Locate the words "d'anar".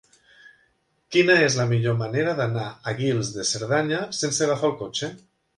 2.41-2.65